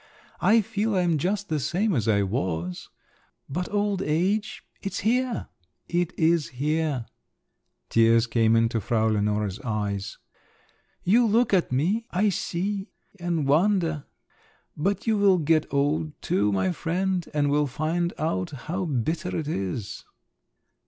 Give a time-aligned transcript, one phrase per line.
[0.41, 2.89] I feel I'm just the same as I was…
[3.47, 5.49] but old age—it's here!
[5.87, 7.05] it is here!"
[7.89, 10.17] Tears came into Frau Lenore's eyes.
[11.03, 14.05] "You look at me, I see, and wonder….
[14.75, 19.47] But you will get old too, my friend, and will find out how bitter it
[19.47, 20.03] is!"